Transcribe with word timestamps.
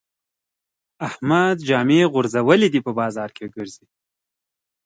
احمد 1.07 1.57
جامې 1.67 1.99
غورځولې 2.13 2.67
دي؛ 2.73 2.79
په 2.85 2.91
بازار 2.99 3.29
کې 3.37 3.45
ګرځي. 3.55 3.85